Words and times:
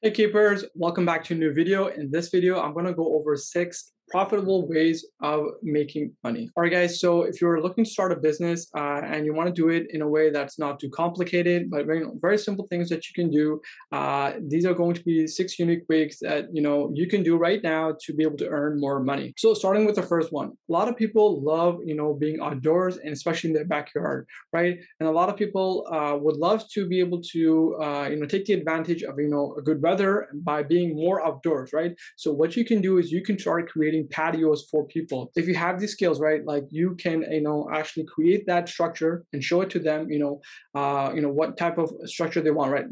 Hey 0.00 0.12
keepers, 0.12 0.64
welcome 0.76 1.04
back 1.04 1.24
to 1.24 1.34
a 1.34 1.36
new 1.36 1.52
video. 1.52 1.88
In 1.88 2.08
this 2.08 2.28
video, 2.28 2.60
I'm 2.60 2.72
to 2.86 2.94
go 2.94 3.16
over 3.16 3.34
six 3.34 3.94
profitable 4.10 4.68
ways 4.68 5.06
of 5.20 5.46
making 5.62 6.12
money. 6.24 6.50
All 6.56 6.62
right, 6.62 6.72
guys. 6.72 7.00
So 7.00 7.22
if 7.22 7.40
you're 7.40 7.60
looking 7.60 7.84
to 7.84 7.90
start 7.90 8.12
a 8.12 8.16
business 8.16 8.68
uh, 8.76 9.00
and 9.04 9.24
you 9.26 9.34
want 9.34 9.48
to 9.48 9.52
do 9.52 9.68
it 9.68 9.86
in 9.90 10.02
a 10.02 10.08
way 10.08 10.30
that's 10.30 10.58
not 10.58 10.80
too 10.80 10.90
complicated, 10.90 11.70
but 11.70 11.86
very, 11.86 12.04
very 12.20 12.38
simple 12.38 12.66
things 12.68 12.88
that 12.88 13.08
you 13.08 13.14
can 13.14 13.30
do, 13.30 13.60
uh, 13.92 14.32
these 14.48 14.64
are 14.64 14.74
going 14.74 14.94
to 14.94 15.02
be 15.02 15.26
six 15.26 15.58
unique 15.58 15.84
ways 15.88 16.18
that 16.22 16.46
you 16.52 16.62
know 16.62 16.90
you 16.94 17.06
can 17.06 17.22
do 17.22 17.36
right 17.36 17.62
now 17.62 17.94
to 18.00 18.14
be 18.14 18.22
able 18.22 18.36
to 18.38 18.48
earn 18.48 18.80
more 18.80 19.00
money. 19.00 19.32
So 19.36 19.54
starting 19.54 19.84
with 19.86 19.96
the 19.96 20.02
first 20.02 20.32
one, 20.32 20.48
a 20.68 20.72
lot 20.72 20.88
of 20.88 20.96
people 20.96 21.42
love 21.42 21.78
you 21.84 21.94
know 21.94 22.14
being 22.14 22.40
outdoors 22.40 22.96
and 22.98 23.12
especially 23.12 23.50
in 23.50 23.54
their 23.54 23.66
backyard, 23.66 24.26
right? 24.52 24.78
And 25.00 25.08
a 25.08 25.12
lot 25.12 25.28
of 25.28 25.36
people 25.36 25.86
uh, 25.92 26.16
would 26.20 26.36
love 26.36 26.64
to 26.74 26.86
be 26.86 27.00
able 27.00 27.20
to 27.32 27.76
uh, 27.82 28.08
you 28.10 28.16
know 28.16 28.26
take 28.26 28.46
the 28.46 28.54
advantage 28.54 29.02
of 29.02 29.18
you 29.18 29.28
know 29.28 29.54
a 29.58 29.62
good 29.62 29.82
weather 29.82 30.28
by 30.34 30.62
being 30.62 30.94
more 30.94 31.24
outdoors, 31.26 31.72
right? 31.72 31.92
So 32.16 32.32
what 32.32 32.56
you 32.56 32.64
can 32.64 32.80
do 32.80 32.98
is 32.98 33.12
you 33.12 33.22
can 33.22 33.38
start 33.38 33.70
creating 33.70 33.97
creating 33.98 34.08
patios 34.10 34.68
for 34.70 34.86
people. 34.86 35.30
If 35.36 35.46
you 35.46 35.54
have 35.54 35.80
these 35.80 35.92
skills, 35.92 36.20
right, 36.20 36.44
like 36.44 36.64
you 36.70 36.94
can, 36.96 37.24
you 37.30 37.40
know, 37.40 37.68
actually 37.72 38.06
create 38.06 38.46
that 38.46 38.68
structure 38.68 39.24
and 39.32 39.42
show 39.42 39.60
it 39.62 39.70
to 39.70 39.78
them, 39.78 40.10
you 40.10 40.18
know, 40.18 40.40
uh, 40.74 41.12
you 41.14 41.20
know, 41.20 41.28
what 41.28 41.56
type 41.56 41.78
of 41.78 41.90
structure 42.04 42.40
they 42.40 42.50
want, 42.50 42.72
right? 42.72 42.86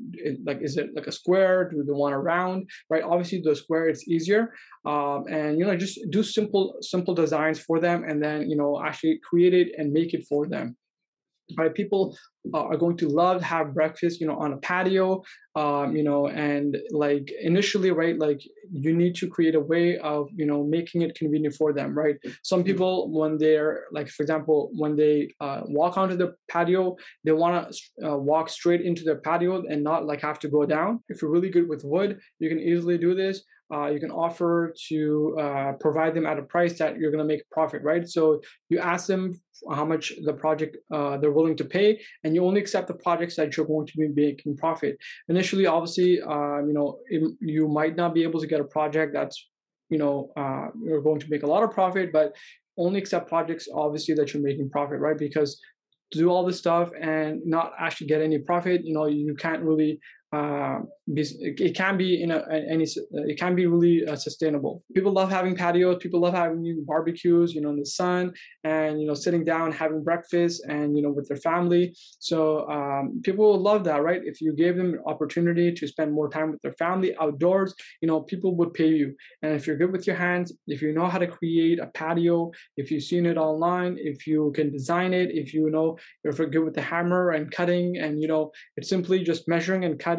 Like, 0.45 0.59
is 0.63 0.77
it 0.77 0.91
like 0.95 1.07
a 1.07 1.13
square? 1.13 1.69
Do 1.71 1.83
they 1.85 1.93
want 1.93 2.15
a 2.15 2.19
round, 2.19 2.69
right? 2.91 3.03
Obviously, 3.03 3.41
the 3.43 3.55
square 3.55 3.89
it's 3.89 4.09
easier, 4.09 4.55
um, 4.85 5.25
and 5.29 5.59
you 5.59 5.65
know, 5.65 5.77
just 5.77 5.99
do 6.11 6.23
simple, 6.23 6.77
simple 6.81 7.15
designs 7.15 7.61
for 7.61 7.81
them, 7.81 8.05
and 8.05 8.23
then 8.23 8.49
you 8.51 8.57
know, 8.57 8.83
actually 8.83 9.21
create 9.29 9.55
it 9.55 9.69
and 9.79 9.93
make 9.93 10.15
it 10.15 10.27
for 10.29 10.47
them 10.47 10.77
right 11.57 11.75
people 11.75 12.17
uh, 12.55 12.63
are 12.63 12.77
going 12.77 12.97
to 12.97 13.09
love 13.09 13.39
to 13.39 13.45
have 13.45 13.75
breakfast 13.75 14.21
you 14.21 14.27
know 14.27 14.37
on 14.37 14.53
a 14.53 14.57
patio 14.59 15.23
um, 15.55 15.97
you 15.97 16.03
know 16.03 16.29
and 16.29 16.77
like 16.91 17.31
initially 17.41 17.91
right 17.91 18.19
like 18.19 18.41
you 18.71 18.95
need 18.95 19.15
to 19.15 19.29
create 19.29 19.55
a 19.55 19.61
way 19.61 19.99
of 19.99 20.29
you 20.35 20.47
know 20.47 20.65
making 20.65 21.03
it 21.03 21.15
convenient 21.15 21.55
for 21.55 21.73
them 21.73 21.97
right 21.97 22.17
some 22.43 22.61
mm-hmm. 22.61 22.67
people 22.67 23.11
when 23.11 23.39
they're 23.39 23.85
like 23.93 24.09
for 24.09 24.23
example 24.23 24.71
when 24.75 24.97
they 24.97 25.33
uh, 25.41 25.61
walk 25.67 25.97
onto 25.97 26.17
the 26.17 26.35
patio 26.49 26.97
they 27.25 27.33
want 27.33 27.73
to 27.73 28.09
uh, 28.09 28.17
walk 28.17 28.49
straight 28.49 28.81
into 28.81 29.05
their 29.05 29.17
patio 29.17 29.65
and 29.69 29.83
not 29.83 30.07
like 30.07 30.21
have 30.21 30.39
to 30.39 30.49
go 30.49 30.67
down 30.67 31.01
if 31.09 31.23
you're 31.23 31.31
really 31.31 31.51
good 31.51 31.69
with 31.69 31.85
wood 31.85 32.19
you 32.39 32.49
can 32.49 32.59
easily 32.59 32.99
do 32.99 33.15
this 33.15 33.45
uh, 33.73 33.87
you 33.87 33.99
can 33.99 34.11
offer 34.11 34.73
to 34.89 35.37
uh, 35.41 35.73
provide 35.81 36.15
them 36.15 36.27
at 36.27 36.39
a 36.39 36.43
price 36.43 36.79
that 36.79 36.99
you're 36.99 37.11
going 37.11 37.23
to 37.23 37.27
make 37.27 37.41
a 37.41 37.55
profit, 37.55 37.83
right? 37.83 38.09
So 38.09 38.41
you 38.69 38.79
ask 38.79 39.07
them 39.09 39.41
how 39.73 39.85
much 39.85 40.13
the 40.25 40.33
project 40.33 40.77
uh, 40.93 41.17
they're 41.19 41.33
willing 41.33 41.57
to 41.57 41.65
pay, 41.65 42.01
and 42.25 42.35
you 42.35 42.45
only 42.45 42.61
accept 42.61 42.89
the 42.89 42.95
projects 42.95 43.37
that 43.37 43.57
you're 43.57 43.67
going 43.67 43.87
to 43.87 43.97
be 43.97 44.09
making 44.09 44.57
profit. 44.57 44.97
Initially, 45.29 45.67
obviously, 45.67 46.21
um, 46.23 46.65
you 46.69 46.75
know 46.75 46.99
it, 47.09 47.23
you 47.41 47.69
might 47.69 47.97
not 47.97 48.15
be 48.15 48.23
able 48.23 48.41
to 48.41 48.47
get 48.47 48.61
a 48.61 48.65
project 48.65 49.13
that's 49.13 49.49
you 49.91 49.99
know 49.99 50.31
uh, 50.37 50.69
you're 50.83 51.03
going 51.03 51.21
to 51.21 51.31
make 51.31 51.43
a 51.43 51.47
lot 51.47 51.63
of 51.63 51.71
profit, 51.71 52.13
but 52.13 52.35
only 52.79 52.99
accept 52.99 53.29
projects 53.29 53.69
obviously 53.75 54.15
that 54.15 54.33
you're 54.33 54.43
making 54.43 54.71
profit, 54.71 55.01
right? 55.01 55.19
Because 55.19 55.61
to 56.13 56.19
do 56.19 56.31
all 56.31 56.45
this 56.45 56.59
stuff 56.59 56.91
and 57.01 57.41
not 57.45 57.73
actually 57.79 58.07
get 58.07 58.23
any 58.23 58.39
profit, 58.39 58.85
you 58.85 58.95
know, 58.95 59.07
you 59.07 59.35
can't 59.35 59.63
really 59.63 59.99
uh, 60.33 60.81
it 61.09 61.77
can 61.77 61.97
be 61.97 62.21
in 62.21 62.33
a, 62.33 62.45
any 62.69 62.85
it 63.13 63.39
can 63.39 63.55
be 63.55 63.67
really 63.67 64.07
uh, 64.07 64.17
sustainable. 64.17 64.83
People 64.93 65.13
love 65.13 65.31
having 65.31 65.55
patios 65.55 65.99
people 66.01 66.21
love 66.21 66.35
having 66.35 66.85
barbecues 66.85 67.55
you 67.55 67.61
know 67.61 67.71
in 67.71 67.79
the 67.79 67.87
sun 67.87 68.33
and 68.65 69.01
you 69.01 69.07
know 69.07 69.15
sitting 69.15 69.45
down 69.45 69.71
having 69.71 70.03
breakfast 70.03 70.65
and 70.69 70.97
you 70.97 71.03
know 71.03 71.11
with 71.11 71.29
their 71.29 71.37
family. 71.37 71.95
So 72.19 72.69
um, 72.69 73.21
people 73.23 73.47
will 73.47 73.61
love 73.61 73.85
that 73.85 74.03
right? 74.03 74.21
If 74.25 74.41
you 74.41 74.53
gave 74.53 74.77
them 74.77 74.95
an 74.95 75.03
opportunity 75.07 75.73
to 75.73 75.87
spend 75.87 76.13
more 76.13 76.29
time 76.29 76.51
with 76.51 76.61
their 76.61 76.73
family 76.73 77.17
outdoors 77.21 77.73
you 78.03 78.09
know 78.09 78.21
people 78.21 78.57
would 78.57 78.75
pay 78.75 78.89
you. 78.89 79.15
And 79.43 79.53
if 79.53 79.67
you're 79.67 79.77
good 79.77 79.93
with 79.93 80.09
your 80.09 80.17
hands 80.17 80.53
if 80.67 80.83
you 80.83 80.93
know 80.93 81.07
how 81.07 81.19
to 81.19 81.29
create 81.29 81.79
a 81.79 81.87
patio 81.87 82.51
if 82.77 82.91
you've 82.91 83.05
seen 83.05 83.27
it 83.27 83.37
online 83.37 83.97
if 84.01 84.27
you 84.27 84.53
can 84.57 84.73
design 84.73 85.15
it 85.15 85.31
if 85.31 85.55
you 85.55 85.71
know 85.71 85.97
if 86.25 86.39
you're 86.39 86.49
good 86.49 86.65
with 86.65 86.75
the 86.75 86.83
hammer 86.83 87.31
and 87.31 87.53
cutting 87.53 87.99
and 87.99 88.21
you 88.21 88.27
know 88.27 88.51
it's 88.77 88.89
simply 88.89 89.23
just 89.23 89.47
measuring 89.47 89.85
and 89.85 90.01
cutting 90.01 90.16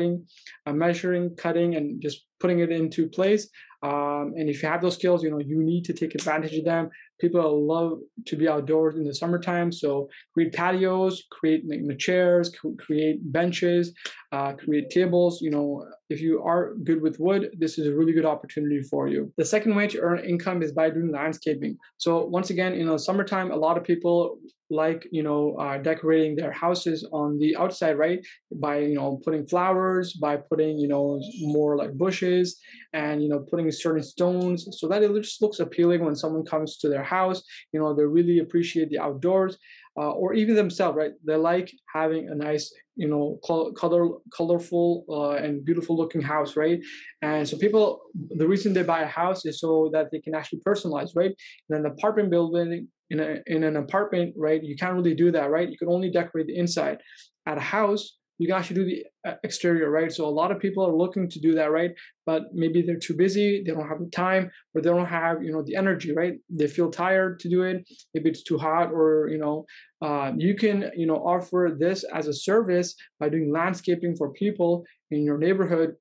uh, 0.66 0.74
measuring, 0.74 1.36
cutting, 1.36 1.76
and 1.76 2.02
just 2.02 2.26
putting 2.40 2.60
it 2.60 2.72
into 2.72 3.08
place. 3.08 3.50
Um, 3.84 4.34
and 4.36 4.50
if 4.50 4.64
you 4.64 4.70
have 4.70 4.82
those 4.82 4.96
skills, 4.96 5.24
you 5.24 5.30
know, 5.30 5.40
you 5.40 5.62
need 5.62 5.86
to 5.86 5.94
take 5.94 6.16
advantage 6.16 6.54
of 6.54 6.66
them. 6.66 6.90
People 7.20 7.68
love 7.68 8.00
to 8.26 8.36
be 8.36 8.48
outdoors 8.48 8.96
in 8.96 9.04
the 9.04 9.14
summertime. 9.14 9.72
So 9.72 10.10
create 10.34 10.54
patios, 10.54 11.24
create 11.32 11.64
you 11.66 11.88
know, 11.88 11.96
chairs, 11.96 12.52
create 12.80 13.20
benches, 13.32 13.94
uh, 14.32 14.54
create 14.54 14.90
tables. 14.90 15.42
You 15.42 15.52
know, 15.52 15.86
if 16.10 16.22
you 16.22 16.42
are 16.44 16.74
good 16.84 17.02
with 17.02 17.20
wood, 17.20 17.56
this 17.60 17.78
is 17.78 17.88
a 17.88 17.96
really 17.96 18.14
good 18.14 18.26
opportunity 18.26 18.82
for 18.82 19.08
you. 19.08 19.32
The 19.38 19.46
second 19.46 19.76
way 19.76 19.88
to 19.88 20.00
earn 20.00 20.20
income 20.20 20.64
is 20.64 20.72
by 20.72 20.90
doing 20.90 21.12
landscaping. 21.12 21.78
So 21.98 22.26
once 22.26 22.50
again, 22.50 22.74
in 22.74 22.88
the 22.88 22.98
summertime, 22.98 23.52
a 23.52 23.56
lot 23.56 23.78
of 23.78 23.84
people 23.84 24.40
like 24.70 25.08
you 25.12 25.24
know 25.24 25.56
uh, 25.60 25.78
decorating 25.78 26.36
their 26.36 26.52
houses 26.52 27.08
on 27.14 27.38
the 27.40 27.56
outside 27.56 27.98
right? 27.98 28.20
By 28.62 28.80
you 28.80 28.96
know 28.96 29.20
putting 29.24 29.48
flowers 29.48 30.14
by 30.14 30.38
putting 30.38 30.78
you 30.78 30.88
know 30.88 31.20
more 31.42 31.78
like 31.78 31.94
bushes 31.94 32.60
and 32.94 33.22
you 33.24 33.30
know 33.30 33.40
putting 33.50 33.72
certain 33.72 34.04
stones 34.04 34.68
so 34.80 34.88
that 34.88 35.04
it 35.04 35.12
just 35.22 35.42
looks 35.42 35.60
appealing 35.60 36.04
when 36.04 36.16
someone 36.16 36.46
comes 36.46 36.78
to 36.80 36.90
their 36.90 37.04
house. 37.04 37.42
You 37.74 37.80
know 37.80 37.96
they 37.96 38.06
really 38.06 38.40
appreciate 38.40 38.90
the 38.90 39.00
outdoors 39.00 39.58
uh, 39.98 40.12
or 40.12 40.34
even 40.34 40.56
themselves 40.56 40.98
right? 40.98 41.12
They 41.26 41.36
like 41.36 41.72
having 41.94 42.30
a 42.30 42.36
nice 42.36 42.72
you 42.96 43.08
know 43.08 43.40
color 43.46 44.10
colorful 44.36 45.06
uh, 45.10 45.44
and 45.44 45.64
beautiful 45.64 45.96
looking 45.98 46.22
house 46.22 46.56
right? 46.56 46.80
And 47.22 47.48
so 47.48 47.58
people 47.58 48.02
the 48.30 48.48
reason 48.48 48.74
they 48.74 48.84
buy 48.84 49.02
a 49.02 49.08
house 49.08 49.46
is 49.46 49.60
so 49.60 49.90
that 49.94 50.08
they 50.12 50.20
can 50.20 50.36
actually 50.36 50.60
personalize 50.68 51.12
right? 51.16 51.34
In 51.70 51.78
an 51.78 51.86
apartment 51.86 52.30
building 52.32 52.88
in, 53.10 53.20
a, 53.20 53.38
in 53.48 53.64
an 53.64 53.76
apartment 53.76 54.34
right 54.38 54.64
you 54.64 54.76
can't 54.76 54.96
really 54.96 55.16
do 55.16 55.32
that 55.32 55.50
right 55.50 55.70
you 55.70 55.78
can 55.78 55.90
only 55.90 56.12
decorate 56.12 56.48
the 56.48 56.58
inside 56.58 56.98
at 57.46 57.58
a 57.58 57.62
house 57.62 58.18
you 58.40 58.48
can 58.48 58.56
actually 58.56 58.76
do 58.76 58.86
the 58.86 59.04
uh, 59.28 59.36
exterior, 59.44 59.90
right? 59.90 60.12
So 60.12 60.26
a 60.26 60.30
lot 60.30 60.52
of 60.52 60.60
people 60.60 60.86
are 60.86 60.96
looking 60.96 61.30
to 61.30 61.40
do 61.40 61.56
that, 61.56 61.72
right? 61.72 61.92
But 62.26 62.44
maybe 62.54 62.82
they're 62.82 63.00
too 63.00 63.16
busy, 63.16 63.64
they 63.66 63.74
don't 63.74 63.88
have 63.88 64.00
the 64.00 64.10
time, 64.12 64.52
or 64.74 64.82
they 64.82 64.90
don't 64.90 65.08
have, 65.08 65.42
you 65.42 65.52
know, 65.52 65.64
the 65.64 65.76
energy, 65.76 66.14
right? 66.14 66.34
They 66.50 66.68
feel 66.68 66.92
tired 66.92 67.40
to 67.40 67.50
do 67.50 67.64
it. 67.64 67.88
Maybe 68.14 68.30
it's 68.30 68.44
too 68.44 68.58
hot, 68.58 68.92
or 68.92 69.28
you 69.30 69.40
know, 69.40 69.66
uh, 70.02 70.34
you 70.38 70.56
can, 70.56 70.92
you 70.96 71.08
know, 71.08 71.16
offer 71.16 71.76
this 71.78 72.04
as 72.14 72.28
a 72.28 72.34
service 72.34 72.96
by 73.20 73.30
doing 73.30 73.52
landscaping 73.52 74.16
for 74.16 74.32
people 74.34 74.84
in 75.10 75.24
your 75.24 75.38
neighborhood 75.38 75.96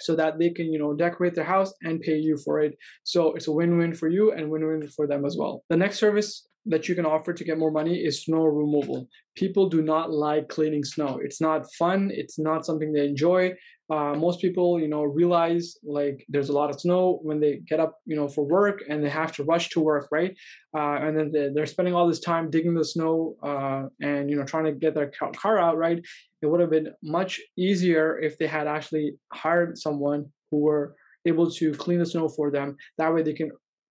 so 0.00 0.14
that 0.16 0.38
they 0.38 0.50
can 0.50 0.72
you 0.72 0.78
know 0.78 0.94
decorate 0.94 1.34
their 1.34 1.44
house 1.44 1.72
and 1.82 2.00
pay 2.00 2.16
you 2.16 2.36
for 2.44 2.60
it. 2.60 2.76
So 3.04 3.32
it's 3.34 3.48
a 3.48 3.52
win-win 3.52 3.94
for 3.94 4.08
you 4.08 4.32
and 4.32 4.50
win-win 4.50 4.88
for 4.88 5.06
them 5.06 5.24
as 5.24 5.36
well. 5.38 5.64
The 5.68 5.76
next 5.76 5.98
service 5.98 6.46
that 6.66 6.88
you 6.88 6.94
can 6.94 7.06
offer 7.06 7.32
to 7.32 7.44
get 7.44 7.58
more 7.58 7.70
money 7.70 7.96
is 7.96 8.24
snow 8.24 8.44
removal. 8.44 9.08
People 9.34 9.68
do 9.68 9.82
not 9.82 10.12
like 10.12 10.48
cleaning 10.48 10.84
snow. 10.84 11.18
It's 11.22 11.40
not 11.40 11.72
fun. 11.78 12.10
It's 12.12 12.38
not 12.38 12.66
something 12.66 12.92
they 12.92 13.06
enjoy. 13.06 13.54
Uh, 13.90 14.14
most 14.14 14.40
people, 14.40 14.78
you 14.78 14.86
know, 14.86 15.02
realize 15.02 15.76
like 15.82 16.24
there's 16.28 16.48
a 16.48 16.52
lot 16.52 16.70
of 16.70 16.80
snow 16.80 17.18
when 17.22 17.40
they 17.40 17.60
get 17.66 17.80
up, 17.80 17.96
you 18.06 18.14
know, 18.14 18.28
for 18.28 18.44
work 18.44 18.82
and 18.88 19.02
they 19.02 19.08
have 19.08 19.32
to 19.32 19.42
rush 19.42 19.68
to 19.70 19.80
work, 19.80 20.06
right? 20.12 20.36
Uh, 20.76 20.98
and 21.02 21.18
then 21.18 21.52
they're, 21.54 21.66
spending 21.66 21.94
all 21.94 22.06
this 22.06 22.20
time 22.20 22.50
digging 22.50 22.74
the 22.74 22.84
snow 22.84 23.36
uh, 23.42 23.84
and 24.00 24.28
you 24.28 24.36
know 24.36 24.44
trying 24.44 24.64
to 24.64 24.72
get 24.72 24.94
their 24.94 25.10
car 25.36 25.58
out, 25.58 25.76
right? 25.76 26.00
It 26.42 26.46
would 26.46 26.60
have 26.60 26.70
been 26.70 26.92
much 27.02 27.40
easier 27.56 28.18
if 28.18 28.38
they 28.38 28.46
had 28.46 28.66
actually 28.66 29.14
hired 29.32 29.78
someone 29.78 30.26
who 30.50 30.58
were 30.58 30.94
able 31.26 31.50
to 31.50 31.72
clean 31.72 31.98
the 31.98 32.06
snow 32.06 32.28
for 32.28 32.50
them. 32.50 32.76
That 32.98 33.12
way 33.14 33.22
they 33.22 33.34
can 33.34 33.50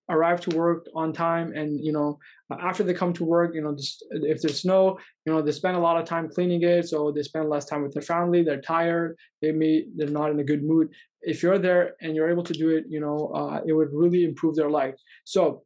arrive 0.09 0.41
to 0.41 0.56
work 0.56 0.87
on 0.94 1.12
time 1.12 1.53
and 1.53 1.84
you 1.84 1.93
know 1.93 2.19
after 2.61 2.83
they 2.84 2.94
come 2.94 3.12
to 3.12 3.25
work 3.25 3.55
you 3.55 3.61
know 3.61 3.75
just, 3.75 4.05
if 4.11 4.41
there's 4.41 4.61
snow 4.61 4.97
you 5.25 5.33
know 5.33 5.43
they 5.43 5.50
spend 5.50 5.77
a 5.77 5.81
lot 5.81 6.00
of 6.00 6.05
time 6.06 6.28
cleaning 6.28 6.62
it 6.62 6.89
so 6.89 7.11
they 7.11 7.22
spend 7.22 7.49
less 7.49 7.65
time 7.65 7.83
with 7.83 7.93
their 7.93 8.03
family 8.03 8.43
they're 8.43 8.61
tired 8.61 9.16
they 9.43 9.53
may 9.53 9.84
they're 9.97 10.09
not 10.09 10.31
in 10.31 10.41
a 10.41 10.45
good 10.45 10.62
mood. 10.62 10.89
If 11.22 11.43
you're 11.43 11.59
there 11.59 11.95
and 12.00 12.15
you're 12.15 12.30
able 12.30 12.45
to 12.45 12.53
do 12.53 12.71
it 12.71 12.84
you 12.89 13.01
know 13.01 13.33
uh, 13.34 13.60
it 13.66 13.72
would 13.72 13.89
really 13.92 14.25
improve 14.25 14.54
their 14.54 14.71
life. 14.71 14.95
So 15.25 15.63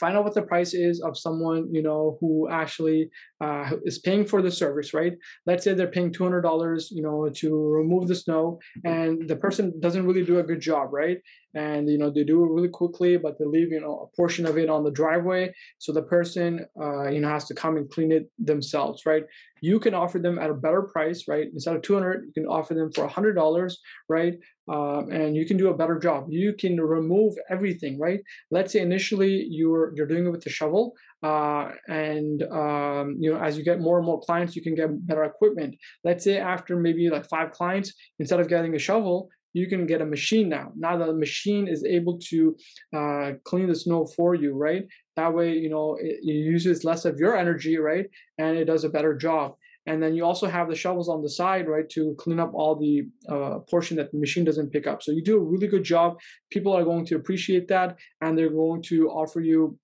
find 0.00 0.16
out 0.16 0.24
what 0.24 0.34
the 0.34 0.42
price 0.42 0.74
is 0.74 1.00
of 1.00 1.18
someone 1.18 1.72
you 1.72 1.82
know 1.82 2.16
who 2.20 2.48
actually 2.50 3.10
uh, 3.40 3.70
is 3.84 3.98
paying 3.98 4.24
for 4.24 4.42
the 4.42 4.50
service 4.50 4.92
right? 4.94 5.14
Let's 5.46 5.64
say 5.64 5.74
they're 5.74 5.86
paying 5.86 6.12
$200 6.12 6.90
you 6.90 7.02
know 7.02 7.28
to 7.28 7.68
remove 7.68 8.08
the 8.08 8.14
snow 8.14 8.58
and 8.84 9.28
the 9.28 9.36
person 9.36 9.78
doesn't 9.80 10.06
really 10.06 10.24
do 10.24 10.38
a 10.38 10.42
good 10.42 10.60
job 10.60 10.92
right? 10.92 11.18
And 11.54 11.88
you 11.88 11.98
know 11.98 12.10
they 12.10 12.24
do 12.24 12.44
it 12.44 12.50
really 12.50 12.68
quickly 12.68 13.16
but 13.16 13.38
they 13.38 13.44
leave 13.44 13.70
you 13.70 13.80
know 13.80 14.08
a 14.12 14.16
portion 14.16 14.46
of 14.46 14.58
it 14.58 14.68
on 14.68 14.84
the 14.84 14.90
driveway 14.90 15.52
so 15.78 15.92
the 15.92 16.02
person 16.02 16.66
uh, 16.80 17.08
you 17.08 17.20
know 17.20 17.28
has 17.28 17.46
to 17.46 17.54
come 17.54 17.76
and 17.76 17.88
clean 17.90 18.12
it 18.12 18.30
themselves 18.38 19.06
right? 19.06 19.24
You 19.60 19.80
can 19.80 19.94
offer 19.94 20.18
them 20.18 20.38
at 20.38 20.50
a 20.50 20.54
better 20.54 20.82
price 20.82 21.26
right? 21.28 21.46
Instead 21.52 21.76
of 21.76 21.82
200 21.82 22.24
you 22.26 22.32
can 22.32 22.46
offer 22.46 22.74
them 22.74 22.90
for 22.92 23.08
$100 23.08 23.74
right? 24.08 24.34
Um, 24.68 25.10
and 25.10 25.34
you 25.34 25.46
can 25.46 25.56
do 25.56 25.68
a 25.68 25.76
better 25.76 25.98
job. 25.98 26.26
You 26.28 26.52
can 26.52 26.78
remove 26.78 27.34
everything 27.48 27.98
right? 27.98 28.20
Let's 28.50 28.72
say 28.72 28.80
initially 28.80 29.46
you're 29.48 29.94
you're 29.94 30.06
doing 30.06 30.26
it 30.26 30.30
with 30.30 30.42
the 30.42 30.50
shovel 30.50 30.94
uh, 31.22 31.70
and 31.88 32.42
um, 32.44 33.16
you 33.28 33.34
know 33.34 33.40
as 33.40 33.58
you 33.58 33.64
get 33.64 33.80
more 33.80 33.98
and 33.98 34.06
more 34.06 34.20
clients 34.20 34.56
you 34.56 34.62
can 34.62 34.74
get 34.74 34.88
better 35.06 35.24
equipment 35.24 35.74
let's 36.04 36.24
say 36.24 36.38
after 36.38 36.76
maybe 36.76 37.10
like 37.10 37.28
five 37.28 37.52
clients 37.52 37.92
instead 38.18 38.40
of 38.40 38.48
getting 38.48 38.74
a 38.74 38.78
shovel 38.78 39.28
you 39.54 39.66
can 39.66 39.86
get 39.86 40.00
a 40.00 40.06
machine 40.06 40.48
now. 40.48 40.72
Now 40.76 40.96
the 40.96 41.12
machine 41.12 41.68
is 41.68 41.84
able 41.84 42.18
to 42.30 42.56
uh, 42.94 43.32
clean 43.44 43.68
the 43.68 43.74
snow 43.74 44.06
for 44.06 44.34
you, 44.34 44.54
right? 44.54 44.84
That 45.16 45.34
way, 45.34 45.54
you 45.54 45.70
know, 45.70 45.96
it, 46.00 46.18
it 46.22 46.32
uses 46.54 46.84
less 46.84 47.04
of 47.04 47.18
your 47.18 47.36
energy, 47.36 47.78
right? 47.78 48.06
And 48.38 48.56
it 48.56 48.66
does 48.66 48.84
a 48.84 48.88
better 48.88 49.14
job. 49.16 49.54
And 49.86 50.02
then 50.02 50.14
you 50.14 50.22
also 50.22 50.46
have 50.46 50.68
the 50.68 50.74
shovels 50.74 51.08
on 51.08 51.22
the 51.22 51.30
side, 51.30 51.66
right, 51.66 51.88
to 51.90 52.14
clean 52.18 52.38
up 52.38 52.52
all 52.52 52.76
the 52.76 53.08
uh, 53.28 53.60
portion 53.70 53.96
that 53.96 54.12
the 54.12 54.18
machine 54.18 54.44
doesn't 54.44 54.70
pick 54.70 54.86
up. 54.86 55.02
So 55.02 55.12
you 55.12 55.24
do 55.24 55.38
a 55.38 55.42
really 55.42 55.66
good 55.66 55.84
job. 55.84 56.18
People 56.50 56.74
are 56.74 56.84
going 56.84 57.06
to 57.06 57.16
appreciate 57.16 57.68
that, 57.68 57.96
and 58.20 58.36
they're 58.36 58.50
going 58.50 58.82
to 58.82 59.08
offer 59.08 59.40
you 59.40 59.78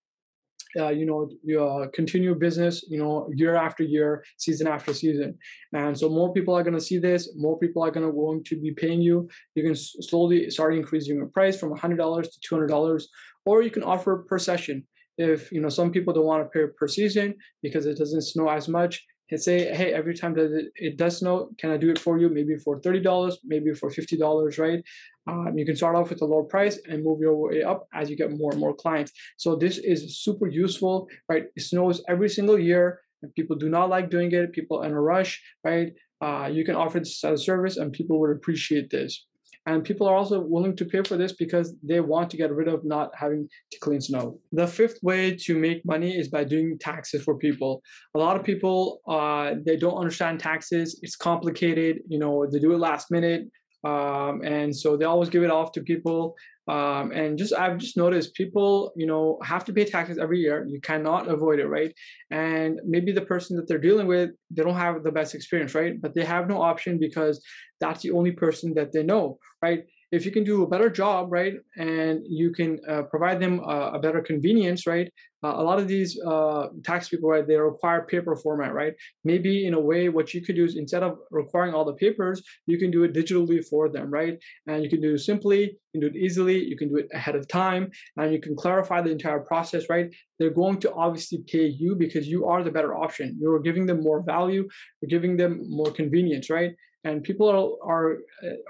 uh, 0.78 0.88
you 0.88 1.06
know 1.06 1.28
uh, 1.60 1.86
continue 1.94 2.34
business 2.34 2.84
you 2.88 2.98
know 2.98 3.28
year 3.34 3.54
after 3.54 3.82
year 3.82 4.24
season 4.38 4.66
after 4.66 4.92
season 4.92 5.36
and 5.72 5.98
so 5.98 6.08
more 6.08 6.32
people 6.32 6.54
are 6.54 6.62
going 6.62 6.74
to 6.74 6.80
see 6.80 6.98
this 6.98 7.32
more 7.36 7.58
people 7.58 7.82
are 7.82 7.90
going 7.90 8.06
to 8.06 8.12
going 8.12 8.42
to 8.44 8.60
be 8.60 8.72
paying 8.72 9.00
you 9.00 9.28
you 9.54 9.62
can 9.62 9.74
slowly 9.74 10.50
start 10.50 10.74
increasing 10.74 11.16
your 11.16 11.26
price 11.26 11.58
from 11.58 11.74
$100 11.74 12.26
to 12.32 12.54
$200 12.54 13.02
or 13.46 13.62
you 13.62 13.70
can 13.70 13.82
offer 13.82 14.24
per 14.28 14.38
session 14.38 14.84
if 15.16 15.52
you 15.52 15.60
know 15.60 15.68
some 15.68 15.90
people 15.92 16.12
don't 16.12 16.26
want 16.26 16.42
to 16.42 16.48
pay 16.48 16.66
per 16.78 16.88
season 16.88 17.34
because 17.62 17.86
it 17.86 17.96
doesn't 17.96 18.22
snow 18.22 18.48
as 18.48 18.68
much 18.68 19.04
and 19.30 19.42
say, 19.42 19.74
hey, 19.74 19.92
every 19.92 20.14
time 20.14 20.34
that 20.34 20.70
it, 20.76 20.96
does 20.96 21.18
snow, 21.18 21.48
can 21.58 21.70
I 21.70 21.76
do 21.76 21.90
it 21.90 21.98
for 21.98 22.18
you? 22.18 22.28
Maybe 22.28 22.56
for 22.56 22.80
$30, 22.80 23.36
maybe 23.44 23.72
for 23.72 23.90
$50, 23.90 24.58
right? 24.58 24.84
Um, 25.26 25.56
you 25.56 25.64
can 25.64 25.76
start 25.76 25.96
off 25.96 26.10
with 26.10 26.22
a 26.22 26.24
lower 26.24 26.44
price 26.44 26.78
and 26.88 27.02
move 27.02 27.20
your 27.20 27.34
way 27.34 27.62
up 27.62 27.88
as 27.94 28.10
you 28.10 28.16
get 28.16 28.30
more 28.30 28.52
and 28.52 28.60
more 28.60 28.74
clients. 28.74 29.12
So 29.36 29.56
this 29.56 29.78
is 29.78 30.18
super 30.22 30.48
useful, 30.48 31.08
right? 31.28 31.44
It 31.56 31.62
snows 31.62 32.02
every 32.08 32.28
single 32.28 32.58
year 32.58 33.00
and 33.22 33.34
people 33.34 33.56
do 33.56 33.68
not 33.68 33.88
like 33.88 34.10
doing 34.10 34.32
it. 34.32 34.52
People 34.52 34.82
in 34.82 34.92
a 34.92 35.00
rush, 35.00 35.42
right? 35.64 35.92
Uh, 36.20 36.48
you 36.52 36.64
can 36.64 36.74
offer 36.74 36.98
this 36.98 37.24
as 37.24 37.40
a 37.40 37.42
service 37.42 37.76
and 37.76 37.92
people 37.92 38.20
would 38.20 38.30
appreciate 38.30 38.90
this. 38.90 39.26
And 39.66 39.82
people 39.82 40.06
are 40.06 40.14
also 40.14 40.40
willing 40.40 40.76
to 40.76 40.84
pay 40.84 41.02
for 41.02 41.16
this 41.16 41.32
because 41.32 41.74
they 41.82 42.00
want 42.00 42.28
to 42.30 42.36
get 42.36 42.52
rid 42.52 42.68
of 42.68 42.84
not 42.84 43.10
having 43.16 43.48
to 43.72 43.78
clean 43.78 44.00
snow. 44.00 44.38
The 44.52 44.66
fifth 44.66 44.98
way 45.02 45.34
to 45.36 45.58
make 45.58 45.82
money 45.86 46.14
is 46.14 46.28
by 46.28 46.44
doing 46.44 46.76
taxes 46.78 47.22
for 47.22 47.38
people. 47.38 47.80
A 48.14 48.18
lot 48.18 48.36
of 48.36 48.44
people, 48.44 49.00
uh, 49.08 49.54
they 49.64 49.76
don't 49.76 49.96
understand 49.96 50.40
taxes. 50.40 51.00
It's 51.02 51.16
complicated. 51.16 52.00
You 52.08 52.18
know, 52.18 52.46
they 52.50 52.58
do 52.58 52.74
it 52.74 52.78
last 52.78 53.10
minute. 53.10 53.48
Um, 53.84 54.42
and 54.42 54.74
so 54.74 54.96
they 54.96 55.04
always 55.04 55.28
give 55.28 55.42
it 55.42 55.50
off 55.50 55.72
to 55.72 55.82
people 55.82 56.34
um, 56.66 57.12
and 57.12 57.36
just 57.36 57.52
I've 57.52 57.76
just 57.76 57.96
noticed 57.96 58.34
people, 58.34 58.92
you 58.96 59.06
know, 59.06 59.38
have 59.42 59.64
to 59.66 59.72
pay 59.72 59.84
taxes 59.84 60.18
every 60.18 60.38
year. 60.38 60.66
You 60.66 60.80
cannot 60.80 61.28
avoid 61.28 61.58
it, 61.58 61.66
right? 61.66 61.92
And 62.30 62.80
maybe 62.86 63.12
the 63.12 63.20
person 63.20 63.56
that 63.56 63.68
they're 63.68 63.78
dealing 63.78 64.06
with, 64.06 64.30
they 64.50 64.62
don't 64.62 64.74
have 64.74 65.02
the 65.02 65.12
best 65.12 65.34
experience, 65.34 65.74
right? 65.74 66.00
But 66.00 66.14
they 66.14 66.24
have 66.24 66.48
no 66.48 66.62
option 66.62 66.98
because 66.98 67.42
that's 67.80 68.00
the 68.00 68.12
only 68.12 68.32
person 68.32 68.72
that 68.74 68.92
they 68.92 69.02
know, 69.02 69.38
right? 69.60 69.84
If 70.12 70.24
you 70.24 70.30
can 70.30 70.44
do 70.44 70.62
a 70.62 70.66
better 70.66 70.90
job, 70.90 71.32
right, 71.32 71.54
and 71.76 72.20
you 72.26 72.52
can 72.52 72.78
uh, 72.88 73.02
provide 73.02 73.40
them 73.40 73.60
a, 73.60 73.92
a, 73.94 73.98
better 73.98 74.20
convenience, 74.20 74.86
right? 74.86 75.12
Uh, 75.42 75.54
a 75.56 75.62
lot 75.62 75.78
of 75.78 75.88
these 75.88 76.18
uh, 76.26 76.68
tax 76.84 77.08
people, 77.08 77.28
right, 77.28 77.46
they 77.46 77.56
require 77.56 78.06
paper 78.06 78.34
format, 78.36 78.72
right? 78.72 78.94
Maybe 79.24 79.66
in 79.66 79.74
a 79.74 79.80
way, 79.80 80.08
what 80.08 80.32
you 80.32 80.40
could 80.40 80.56
do 80.56 80.64
is 80.64 80.76
instead 80.76 81.02
of 81.02 81.18
requiring 81.30 81.74
all 81.74 81.84
the 81.84 81.94
papers, 81.94 82.42
you 82.66 82.78
can 82.78 82.90
do 82.90 83.04
it 83.04 83.12
digitally 83.12 83.64
for 83.64 83.88
them, 83.88 84.10
right? 84.10 84.38
And 84.66 84.82
you 84.82 84.88
can 84.88 85.00
do 85.00 85.14
it 85.14 85.18
simply, 85.18 85.76
you 85.92 86.00
can 86.00 86.00
do 86.00 86.06
it 86.06 86.16
easily, 86.16 86.64
you 86.64 86.76
can 86.76 86.88
do 86.88 86.96
it 86.96 87.08
ahead 87.12 87.36
of 87.36 87.46
time, 87.48 87.90
and 88.16 88.32
you 88.32 88.40
can 88.40 88.56
clarify 88.56 89.02
the 89.02 89.10
entire 89.10 89.40
process, 89.40 89.84
right? 89.90 90.06
They're 90.38 90.50
going 90.50 90.78
to 90.80 90.92
obviously 90.94 91.44
pay 91.46 91.66
you 91.66 91.94
because 91.94 92.26
you 92.26 92.46
are 92.46 92.62
the 92.62 92.70
better 92.70 92.94
option. 92.94 93.36
You're 93.40 93.60
giving 93.60 93.86
them 93.86 94.02
more 94.02 94.22
value, 94.22 94.68
you're 95.00 95.10
giving 95.10 95.36
them 95.36 95.60
more 95.68 95.90
convenience, 95.90 96.50
right? 96.50 96.72
And 97.04 97.22
people 97.22 97.48
are, 97.48 97.68
are 97.92 98.18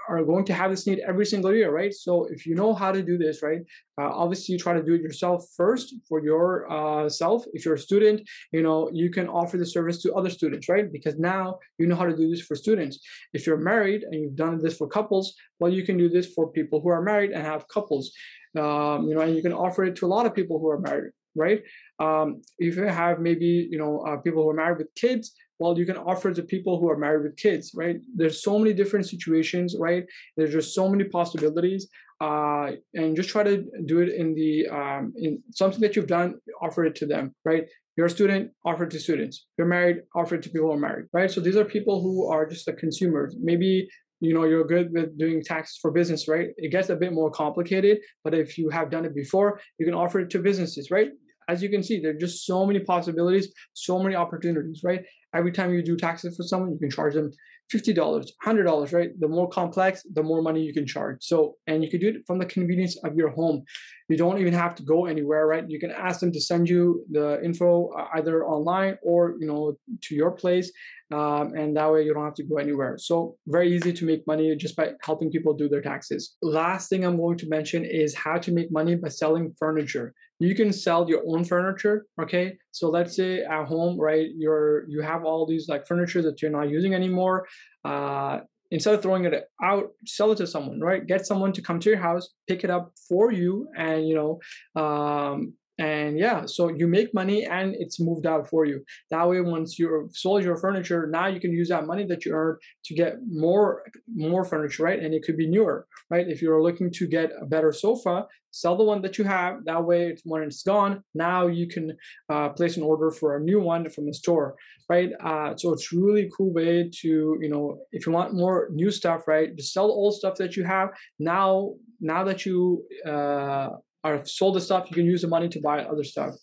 are 0.09 0.23
going 0.23 0.45
to 0.45 0.53
have 0.53 0.69
this 0.71 0.85
need 0.85 0.99
every 0.99 1.25
single 1.25 1.53
year 1.53 1.71
right? 1.71 1.93
So 1.93 2.25
if 2.25 2.45
you 2.45 2.55
know 2.55 2.73
how 2.73 2.91
to 2.91 3.01
do 3.01 3.17
this 3.17 3.41
right 3.41 3.61
uh, 3.99 4.11
obviously 4.23 4.53
you 4.53 4.59
try 4.59 4.73
to 4.73 4.83
do 4.83 4.93
it 4.93 5.01
yourself 5.01 5.45
first 5.55 5.95
for 6.07 6.21
your 6.21 6.69
uh, 6.71 7.09
self. 7.09 7.45
If 7.53 7.65
you're 7.65 7.75
a 7.75 7.85
student 7.89 8.21
you 8.51 8.61
know 8.61 8.89
you 8.91 9.09
can 9.09 9.27
offer 9.27 9.57
the 9.57 9.65
service 9.65 10.01
to 10.03 10.13
other 10.13 10.29
students 10.29 10.69
right? 10.69 10.91
Because 10.91 11.17
now 11.17 11.59
you 11.77 11.87
know 11.87 11.95
how 11.95 12.05
to 12.05 12.15
do 12.15 12.29
this 12.29 12.41
for 12.41 12.55
students. 12.55 12.99
If 13.33 13.47
you're 13.47 13.57
married 13.57 14.03
and 14.03 14.15
you've 14.21 14.35
done 14.35 14.59
this 14.59 14.77
for 14.77 14.87
couples 14.87 15.33
well 15.59 15.71
you 15.71 15.83
can 15.83 15.97
do 15.97 16.09
this 16.09 16.27
for 16.33 16.51
people 16.51 16.81
who 16.81 16.89
are 16.89 17.01
married 17.01 17.31
and 17.31 17.43
have 17.43 17.67
couples. 17.67 18.11
Um, 18.57 19.07
you 19.07 19.15
know 19.15 19.21
and 19.21 19.35
you 19.35 19.41
can 19.41 19.53
offer 19.53 19.83
it 19.83 19.95
to 19.97 20.05
a 20.05 20.11
lot 20.15 20.25
of 20.25 20.33
people 20.33 20.59
who 20.59 20.69
are 20.69 20.79
married 20.79 21.11
right? 21.35 21.61
Um, 21.99 22.41
if 22.57 22.75
you 22.75 22.83
have 22.83 23.19
maybe 23.19 23.67
you 23.69 23.77
know 23.77 23.99
uh, 24.07 24.17
people 24.17 24.43
who 24.43 24.49
are 24.49 24.53
married 24.53 24.79
with 24.79 24.95
kids 24.95 25.33
well 25.59 25.77
you 25.77 25.85
can 25.85 25.97
offer 25.97 26.33
to 26.33 26.43
people 26.43 26.79
who 26.79 26.89
are 26.89 26.97
married 26.97 27.23
with 27.23 27.37
kids 27.37 27.71
right? 27.75 27.97
There's 28.15 28.43
so 28.43 28.57
many 28.59 28.73
different 28.73 29.07
situations 29.07 29.75
right? 29.79 30.05
There's 30.37 30.53
just 30.53 30.73
so 30.73 30.89
many 30.89 31.05
possibilities 31.05 31.87
uh, 32.21 32.71
and 32.93 33.15
just 33.15 33.29
try 33.29 33.43
to 33.43 33.65
do 33.85 33.99
it 33.99 34.09
in 34.09 34.33
the 34.33 34.67
um, 34.67 35.13
in 35.17 35.41
something 35.51 35.81
that 35.81 35.95
you've 35.95 36.07
done 36.07 36.35
offer 36.61 36.85
it 36.85 36.95
to 36.95 37.05
them 37.05 37.33
right? 37.43 37.65
You're 37.97 38.07
a 38.07 38.09
student 38.09 38.51
offer 38.65 38.83
it 38.83 38.91
to 38.91 38.99
students. 38.99 39.47
You're 39.57 39.67
married 39.67 40.01
offer 40.15 40.35
it 40.35 40.43
to 40.43 40.49
people 40.49 40.67
who 40.67 40.73
are 40.73 40.87
married 40.89 41.05
right? 41.13 41.31
So 41.31 41.41
these 41.41 41.57
are 41.57 41.65
people 41.65 42.01
who 42.01 42.27
are 42.27 42.45
just 42.45 42.65
the 42.65 42.73
consumers. 42.73 43.35
Maybe 43.39 43.87
you 44.21 44.33
know 44.33 44.45
you're 44.45 44.65
good 44.65 44.91
with 44.93 45.17
doing 45.17 45.43
taxes 45.43 45.77
for 45.81 45.91
business 45.91 46.27
right? 46.27 46.49
It 46.57 46.71
gets 46.71 46.89
a 46.89 46.95
bit 46.95 47.13
more 47.13 47.29
complicated 47.29 47.99
but 48.23 48.33
if 48.33 48.57
you 48.57 48.69
have 48.69 48.89
done 48.89 49.05
it 49.05 49.13
before 49.13 49.59
you 49.77 49.85
can 49.85 49.95
offer 49.95 50.19
it 50.21 50.29
to 50.31 50.39
businesses 50.39 50.89
right 50.89 51.09
as 51.47 51.61
you 51.61 51.69
can 51.69 51.83
see, 51.83 51.99
there 51.99 52.11
are 52.11 52.19
just 52.19 52.45
so 52.45 52.65
many 52.65 52.79
possibilities, 52.79 53.51
so 53.73 53.99
many 53.99 54.15
opportunities, 54.15 54.81
right? 54.83 55.03
Every 55.33 55.51
time 55.51 55.73
you 55.73 55.83
do 55.83 55.97
taxes 55.97 56.35
for 56.35 56.43
someone, 56.43 56.71
you 56.71 56.79
can 56.79 56.89
charge 56.89 57.13
them 57.13 57.31
$50, 57.73 58.29
$100, 58.45 58.93
right? 58.93 59.09
The 59.19 59.27
more 59.27 59.49
complex, 59.49 60.03
the 60.13 60.21
more 60.21 60.41
money 60.41 60.61
you 60.61 60.73
can 60.73 60.85
charge. 60.85 61.17
So, 61.21 61.55
and 61.67 61.83
you 61.83 61.89
can 61.89 61.99
do 61.99 62.09
it 62.09 62.25
from 62.27 62.37
the 62.37 62.45
convenience 62.45 62.97
of 63.03 63.15
your 63.15 63.29
home. 63.29 63.63
You 64.07 64.17
don't 64.17 64.39
even 64.39 64.53
have 64.53 64.75
to 64.75 64.83
go 64.83 65.07
anywhere, 65.07 65.47
right? 65.47 65.67
You 65.67 65.79
can 65.79 65.91
ask 65.91 66.19
them 66.19 66.31
to 66.31 66.39
send 66.39 66.69
you 66.69 67.03
the 67.09 67.43
info 67.43 67.89
uh, 67.89 68.07
either 68.13 68.45
online 68.45 68.97
or, 69.01 69.35
you 69.39 69.47
know, 69.47 69.77
to 70.03 70.15
your 70.15 70.31
place. 70.31 70.71
Um, 71.13 71.53
and 71.53 71.77
that 71.77 71.91
way 71.91 72.03
you 72.03 72.13
don't 72.13 72.25
have 72.25 72.33
to 72.35 72.43
go 72.43 72.57
anywhere. 72.57 72.97
So 72.97 73.37
very 73.47 73.75
easy 73.75 73.93
to 73.93 74.05
make 74.05 74.25
money 74.25 74.55
just 74.55 74.75
by 74.75 74.93
helping 75.03 75.29
people 75.29 75.53
do 75.53 75.69
their 75.69 75.81
taxes. 75.81 76.35
Last 76.41 76.89
thing 76.89 77.05
I'm 77.05 77.17
going 77.17 77.37
to 77.37 77.47
mention 77.47 77.85
is 77.85 78.15
how 78.15 78.37
to 78.39 78.51
make 78.51 78.71
money 78.71 78.95
by 78.95 79.09
selling 79.09 79.53
furniture 79.59 80.13
you 80.39 80.53
can 80.55 80.73
sell 80.73 81.07
your 81.09 81.23
own 81.27 81.43
furniture 81.43 82.05
okay 82.21 82.57
so 82.71 82.89
let's 82.89 83.15
say 83.15 83.41
at 83.43 83.65
home 83.65 83.99
right 83.99 84.29
you're 84.35 84.87
you 84.89 85.01
have 85.01 85.23
all 85.23 85.45
these 85.45 85.67
like 85.69 85.87
furniture 85.87 86.21
that 86.21 86.41
you're 86.41 86.51
not 86.51 86.69
using 86.69 86.93
anymore 86.93 87.47
uh 87.85 88.39
instead 88.71 88.93
of 88.93 89.01
throwing 89.01 89.25
it 89.25 89.45
out 89.63 89.85
sell 90.05 90.31
it 90.31 90.37
to 90.37 90.47
someone 90.47 90.79
right 90.81 91.07
get 91.07 91.25
someone 91.25 91.53
to 91.53 91.61
come 91.61 91.79
to 91.79 91.89
your 91.89 91.99
house 91.99 92.29
pick 92.47 92.63
it 92.63 92.69
up 92.69 92.91
for 93.07 93.31
you 93.31 93.67
and 93.77 94.07
you 94.07 94.15
know 94.15 94.81
um 94.81 95.53
and 95.77 96.17
yeah 96.17 96.45
so 96.45 96.69
you 96.69 96.87
make 96.87 97.13
money 97.13 97.45
and 97.45 97.75
it's 97.77 97.99
moved 97.99 98.25
out 98.25 98.49
for 98.49 98.65
you. 98.65 98.83
That 99.11 99.27
way 99.27 99.41
once 99.41 99.77
you've 99.77 100.15
sold 100.15 100.43
your 100.43 100.57
furniture 100.57 101.07
now 101.07 101.27
you 101.27 101.39
can 101.39 101.51
use 101.51 101.69
that 101.69 101.85
money 101.85 102.05
that 102.07 102.25
you 102.25 102.33
earned 102.33 102.59
to 102.85 102.95
get 102.95 103.15
more 103.27 103.83
more 104.15 104.45
furniture 104.45 104.83
right? 104.83 104.99
And 104.99 105.13
it 105.13 105.23
could 105.23 105.37
be 105.37 105.47
newer 105.47 105.87
right? 106.09 106.27
If 106.27 106.41
you're 106.41 106.61
looking 106.61 106.91
to 106.91 107.07
get 107.07 107.31
a 107.41 107.45
better 107.45 107.71
sofa 107.71 108.27
sell 108.55 108.77
the 108.77 108.83
one 108.83 109.01
that 109.01 109.17
you 109.17 109.25
have. 109.25 109.65
That 109.65 109.83
way 109.83 110.07
it's 110.07 110.21
when 110.23 110.41
it's 110.43 110.63
gone 110.63 111.03
now 111.13 111.47
you 111.47 111.67
can 111.67 111.97
uh, 112.29 112.49
place 112.49 112.77
an 112.77 112.83
order 112.83 113.11
for 113.11 113.35
a 113.35 113.41
new 113.41 113.59
one 113.59 113.89
from 113.89 114.05
the 114.05 114.13
store 114.13 114.55
right? 114.89 115.09
Uh, 115.23 115.55
so 115.57 115.73
it's 115.73 115.91
really 115.91 116.29
cool 116.35 116.53
way 116.53 116.89
to 117.01 117.37
you 117.41 117.49
know 117.49 117.79
if 117.91 118.05
you 118.05 118.13
want 118.13 118.33
more 118.33 118.69
new 118.71 118.91
stuff 118.91 119.27
right? 119.27 119.55
Just 119.55 119.73
sell 119.73 119.87
the 119.87 119.93
old 119.93 120.15
stuff 120.15 120.35
that 120.35 120.55
you 120.55 120.63
have. 120.63 120.89
Now 121.19 121.73
now 121.99 122.23
that 122.23 122.45
you 122.45 122.83
uh, 123.05 123.69
or 124.05 124.23
sold 124.25 124.55
the 124.55 124.61
stuff, 124.61 124.87
you 124.89 124.95
can 124.95 125.05
use 125.05 125.23
the 125.23 125.27
money 125.27 125.49
to 125.49 125.59
buy 125.59 125.83
other 125.83 126.03
stuff, 126.03 126.35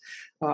uh, 0.43 0.53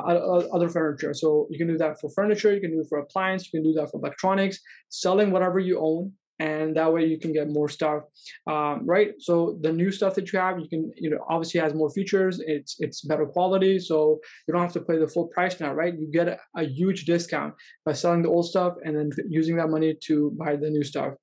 other 0.55 0.69
furniture. 0.69 1.13
So 1.13 1.47
you 1.49 1.57
can 1.57 1.67
do 1.67 1.77
that 1.77 1.99
for 1.99 2.09
furniture, 2.11 2.53
you 2.53 2.61
can 2.61 2.71
do 2.71 2.81
it 2.81 2.87
for 2.87 2.99
appliance, 2.99 3.41
you 3.45 3.59
can 3.59 3.69
do 3.69 3.73
that 3.79 3.89
for 3.89 3.97
electronics, 3.97 4.59
selling 4.89 5.31
whatever 5.31 5.59
you 5.59 5.79
own, 5.79 6.13
and 6.39 6.75
that 6.77 6.93
way 6.93 7.05
you 7.05 7.19
can 7.19 7.33
get 7.33 7.49
more 7.49 7.67
stuff, 7.67 8.03
um, 8.47 8.85
right? 8.85 9.11
So 9.19 9.57
the 9.61 9.73
new 9.73 9.91
stuff 9.91 10.15
that 10.15 10.31
you 10.31 10.39
have, 10.39 10.59
you 10.59 10.69
can, 10.69 10.91
you 10.95 11.09
know, 11.09 11.19
obviously 11.29 11.59
has 11.59 11.73
more 11.73 11.89
features. 11.89 12.41
It's 12.45 12.75
it's 12.79 13.01
better 13.01 13.25
quality, 13.25 13.79
so 13.79 14.19
you 14.47 14.53
don't 14.53 14.61
have 14.61 14.73
to 14.73 14.81
pay 14.81 14.97
the 14.97 15.07
full 15.07 15.27
price 15.27 15.59
now, 15.59 15.73
right? 15.73 15.93
You 15.93 16.07
get 16.11 16.27
a, 16.27 16.39
a 16.55 16.63
huge 16.63 17.05
discount 17.05 17.55
by 17.85 17.93
selling 17.93 18.21
the 18.21 18.29
old 18.29 18.45
stuff 18.45 18.75
and 18.83 18.95
then 18.95 19.09
using 19.27 19.57
that 19.57 19.69
money 19.69 19.97
to 20.07 20.31
buy 20.39 20.55
the 20.55 20.69
new 20.69 20.83
stuff 20.83 21.13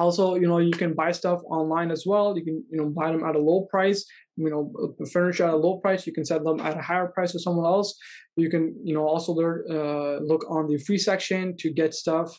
also 0.00 0.34
you 0.34 0.48
know 0.48 0.58
you 0.58 0.70
can 0.70 0.94
buy 0.94 1.12
stuff 1.12 1.40
online 1.44 1.90
as 1.90 2.04
well 2.06 2.36
you 2.36 2.44
can 2.44 2.64
you 2.70 2.78
know 2.80 2.88
buy 2.88 3.12
them 3.12 3.24
at 3.24 3.36
a 3.36 3.38
low 3.38 3.66
price 3.70 4.04
you 4.40 4.50
know 4.50 4.94
furniture 5.12 5.44
at 5.44 5.54
a 5.54 5.56
low 5.56 5.78
price 5.78 6.06
you 6.06 6.12
can 6.12 6.24
sell 6.24 6.42
them 6.42 6.60
at 6.60 6.76
a 6.76 6.82
higher 6.82 7.08
price 7.08 7.32
to 7.32 7.38
someone 7.38 7.66
else. 7.66 7.94
You 8.36 8.50
can 8.50 8.74
you 8.82 8.94
know 8.94 9.06
also 9.06 9.32
learn, 9.32 9.64
uh, 9.70 10.16
look 10.30 10.44
on 10.50 10.66
the 10.66 10.78
free 10.78 10.98
section 10.98 11.56
to 11.58 11.70
get 11.70 11.94
stuff 11.94 12.30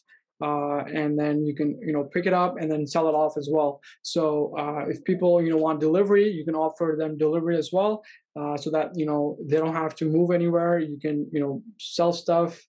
uh, 0.41 0.79
and 1.00 1.17
then 1.20 1.46
you 1.46 1.55
can 1.55 1.79
you 1.86 1.93
know 1.93 2.03
pick 2.13 2.25
it 2.25 2.34
up 2.34 2.55
and 2.60 2.72
then 2.72 2.88
sell 2.88 3.08
it 3.08 3.15
off 3.24 3.38
as 3.38 3.50
well. 3.51 3.81
So 4.01 4.53
uh, 4.58 4.86
if 4.88 5.03
people 5.03 5.41
you 5.41 5.51
know 5.51 5.58
want 5.58 5.79
delivery 5.79 6.27
you 6.29 6.46
can 6.46 6.55
offer 6.55 6.96
them 6.98 7.17
delivery 7.17 7.58
as 7.58 7.70
well 7.72 8.03
uh, 8.39 8.58
so 8.58 8.72
that 8.72 8.91
you 8.96 9.05
know 9.05 9.38
they 9.48 9.58
don't 9.58 9.75
have 9.75 9.96
to 9.96 10.05
move 10.05 10.31
anywhere. 10.31 10.79
You 10.79 11.00
can 11.00 11.27
you 11.31 11.39
know 11.39 11.62
sell 11.79 12.13
stuff 12.13 12.60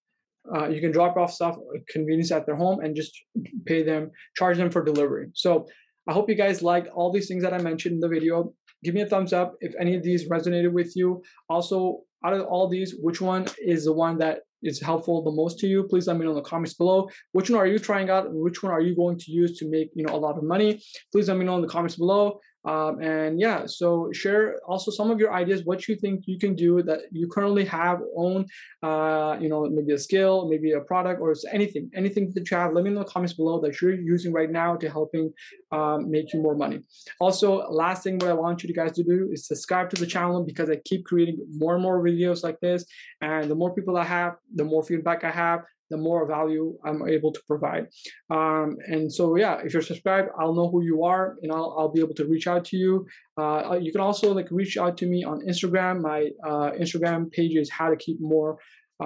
uh, 0.55 0.69
you 0.69 0.81
can 0.81 0.91
drop 0.91 1.17
off 1.17 1.33
stuff 1.33 1.57
convenience 1.89 2.33
at 2.33 2.47
their 2.47 2.57
home 2.57 2.81
and 2.81 2.97
just 2.97 3.17
pay 3.65 3.83
them 3.83 4.11
charge 4.37 4.57
them 4.57 4.71
for 4.71 4.85
delivery. 4.85 5.29
So 5.35 5.67
I 6.09 6.13
hope 6.13 6.29
you 6.29 6.35
guys 6.35 6.63
liked 6.63 6.89
all 6.89 7.13
these 7.13 7.29
things 7.29 7.43
that 7.43 7.55
I 7.55 7.59
mentioned 7.59 7.95
in 7.95 8.01
the 8.01 8.09
video. 8.09 8.53
Give 8.83 8.95
me 8.95 9.03
a 9.03 9.07
thumbs 9.07 9.33
up 9.33 9.55
if 9.61 9.75
any 9.79 9.95
of 9.95 10.03
these 10.03 10.29
resonated 10.29 10.73
with 10.73 10.97
you. 10.97 11.23
Also, 11.49 12.01
out 12.25 12.35
of 12.35 12.47
all 12.47 12.69
these, 12.69 12.97
which 13.01 13.21
one 13.21 13.47
is 13.65 13.85
the 13.85 13.93
one 13.93 14.19
that 14.19 14.41
is 14.63 14.81
helpful 14.81 15.23
the 15.23 15.31
most 15.31 15.59
to 15.61 15.67
you? 15.67 15.85
Please 15.85 16.07
let 16.07 16.17
me 16.17 16.25
know 16.25 16.31
in 16.31 16.37
the 16.37 16.43
comments 16.43 16.75
below. 16.75 17.09
Which 17.33 17.51
one 17.51 17.61
are 17.61 17.67
you 17.67 17.79
trying 17.79 18.11
out? 18.11 18.27
Which 18.29 18.63
one 18.63 18.73
are 18.73 18.81
you 18.81 18.97
going 18.97 19.19
to 19.19 19.31
use 19.31 19.59
to 19.59 19.69
make 19.69 19.91
you 19.95 20.05
know 20.05 20.15
a 20.15 20.19
lot 20.19 20.37
of 20.37 20.45
money? 20.45 20.83
Please 21.13 21.29
let 21.29 21.37
me 21.37 21.45
know 21.45 21.57
in 21.57 21.63
the 21.63 21.69
comments 21.69 21.97
below. 21.97 22.41
Um, 22.65 23.01
and 23.03 23.41
yeah, 23.41 23.67
so 23.67 24.11
share 24.13 24.61
also 24.67 24.91
some 24.91 25.11
of 25.11 25.19
your 25.19 25.33
ideas, 25.33 25.65
what 25.65 25.89
you 25.89 25.97
think 25.97 26.25
you 26.27 26.39
can 26.39 26.55
do 26.55 26.83
that 26.83 27.01
you 27.11 27.27
currently 27.29 27.65
have, 27.65 28.01
own, 28.17 28.47
uh, 28.83 29.37
you 29.41 29.49
know, 29.49 29.69
maybe 29.69 29.93
a 29.93 29.99
skill, 29.99 30.49
maybe 30.49 30.73
a 30.73 30.81
product 30.81 31.21
or 31.21 31.35
anything, 31.53 31.91
anything 31.95 32.31
that 32.35 32.51
you 32.51 32.57
have. 32.57 32.73
Let 32.73 32.85
me 32.85 32.91
know 32.91 33.01
in 33.01 33.07
the 33.07 33.11
comments 33.11 33.35
below 33.35 33.61
that 33.61 33.81
you're 33.81 33.95
using 33.95 34.33
right 34.33 34.51
now 34.51 34.77
to 34.77 34.89
helping 34.89 35.33
um, 35.73 36.11
make 36.11 36.33
you 36.33 36.41
more 36.41 36.55
money. 36.55 36.81
Also, 37.21 37.69
last 37.71 38.05
thing 38.05 38.19
what 38.19 38.31
I 38.31 38.35
want 38.35 38.63
you 38.63 38.73
guys 38.75 38.93
to 38.93 39.03
do 39.03 39.29
is 39.33 39.47
subscribe 39.47 39.91
to 39.91 39.97
the 40.01 40.07
channel 40.07 40.45
because 40.45 40.71
I 40.71 40.77
keep 40.85 41.05
creating 41.05 41.45
more 41.51 41.75
and 41.75 41.83
more 41.83 42.03
videos 42.03 42.43
like 42.43 42.61
this. 42.61 42.85
And 43.21 43.51
the 43.51 43.55
more 43.55 43.75
people 43.75 43.97
I 43.97 44.05
have, 44.05 44.37
the 44.55 44.65
more 44.65 44.83
feedback 44.83 45.25
I 45.25 45.31
have, 45.31 45.61
the 45.93 46.03
more 46.09 46.27
value 46.27 46.65
I'm 46.87 47.01
able 47.17 47.33
to 47.37 47.43
provide. 47.51 47.85
Um, 48.31 48.69
and 48.95 49.05
so, 49.17 49.37
yeah, 49.37 49.55
if 49.65 49.73
you're 49.73 49.91
subscribed, 49.93 50.29
I'll 50.39 50.57
know 50.59 50.69
who 50.73 50.83
you 50.91 51.05
are 51.05 51.27
and 51.43 51.51
I'll, 51.57 51.71
I'll 51.79 51.93
be 51.97 52.01
able 52.07 52.17
to 52.21 52.27
reach 52.35 52.47
out 52.53 52.65
to 52.71 52.77
you. 52.83 53.07
Uh, 53.41 53.79
you 53.85 53.93
can 53.95 54.01
also 54.09 54.27
like 54.39 54.49
reach 54.51 54.75
out 54.85 54.95
to 55.01 55.07
me 55.13 55.19
on 55.25 55.37
Instagram. 55.53 55.95
My 56.01 56.21
uh, 56.51 56.69
Instagram 56.83 57.31
page 57.37 57.55
is 57.63 57.71
how 57.79 57.89
to 57.91 57.97
keep 57.97 58.19
more. 58.35 58.53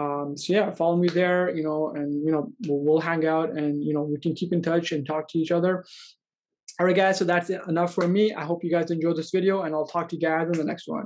Um, 0.00 0.36
so 0.36 0.52
yeah, 0.52 0.70
follow 0.80 0.96
me 1.04 1.08
there, 1.08 1.42
you 1.56 1.64
know, 1.68 1.80
and, 1.96 2.08
you 2.24 2.32
know, 2.32 2.52
we'll, 2.66 2.80
we'll 2.84 3.00
hang 3.10 3.26
out 3.26 3.48
and, 3.60 3.72
you 3.86 3.94
know, 3.94 4.02
we 4.02 4.18
can 4.24 4.34
keep 4.34 4.52
in 4.52 4.62
touch 4.62 4.92
and 4.92 5.06
talk 5.06 5.28
to 5.30 5.38
each 5.38 5.52
other. 5.58 5.84
All 6.78 6.84
right, 6.86 6.94
guys, 7.02 7.18
so 7.18 7.24
that's 7.24 7.48
enough 7.48 7.94
for 7.94 8.06
me. 8.06 8.34
I 8.34 8.44
hope 8.44 8.62
you 8.62 8.70
guys 8.70 8.90
enjoyed 8.90 9.16
this 9.16 9.30
video 9.30 9.62
and 9.62 9.74
I'll 9.74 9.86
talk 9.86 10.06
to 10.10 10.16
you 10.16 10.20
guys 10.20 10.48
in 10.52 10.58
the 10.58 10.64
next 10.72 10.86
one. 10.86 11.04